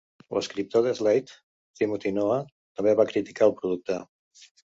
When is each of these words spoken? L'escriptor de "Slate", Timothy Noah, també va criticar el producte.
L'escriptor 0.35 0.83
de 0.87 0.93
"Slate", 0.99 1.35
Timothy 1.81 2.13
Noah, 2.17 2.39
també 2.79 2.97
va 3.01 3.07
criticar 3.13 3.49
el 3.51 3.57
producte. 3.63 4.01